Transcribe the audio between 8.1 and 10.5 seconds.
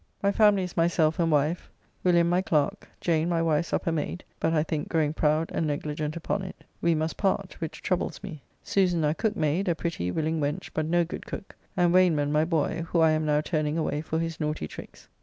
me; Susan, our cook mayde, a pretty willing